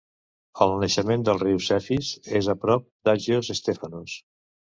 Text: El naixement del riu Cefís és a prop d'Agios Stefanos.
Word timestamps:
El 0.65 0.71
naixement 0.83 1.25
del 1.29 1.39
riu 1.43 1.59
Cefís 1.65 2.09
és 2.41 2.49
a 2.55 2.57
prop 2.65 2.89
d'Agios 3.11 3.53
Stefanos. 3.61 4.19